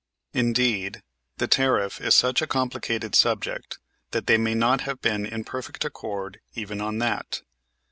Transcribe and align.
Indeed, 0.33 1.03
the 1.37 1.47
tariff 1.47 2.01
is 2.01 2.15
such 2.15 2.41
a 2.41 2.47
complicated 2.47 3.13
subject 3.13 3.77
that 4.09 4.25
they 4.25 4.39
may 4.39 4.55
not 4.55 4.81
have 4.81 4.99
been 4.99 5.27
in 5.27 5.43
perfect 5.43 5.85
accord 5.85 6.39
even 6.55 6.81
on 6.81 6.97
that. 6.97 7.43